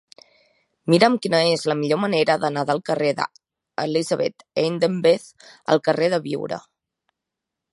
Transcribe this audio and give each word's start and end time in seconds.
Mira'm 0.93 1.17
quina 1.25 1.41
és 1.49 1.65
la 1.71 1.75
millor 1.81 1.99
manera 2.05 2.37
d'anar 2.45 2.63
del 2.69 2.81
carrer 2.89 3.11
d'Elisabeth 3.19 4.47
Eidenbenz 4.63 5.29
al 5.75 5.83
carrer 5.91 6.09
de 6.15 6.21
Biure. 6.25 6.61